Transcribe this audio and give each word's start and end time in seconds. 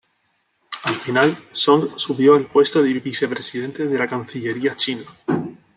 Al 0.85 0.95
final, 0.95 1.49
Song 1.51 1.87
subió 1.95 2.33
al 2.33 2.47
puesto 2.47 2.81
de 2.81 2.91
vicepresidente 2.91 3.85
de 3.85 3.99
la 3.99 4.07
cancillería 4.07 4.75
china. 4.75 5.03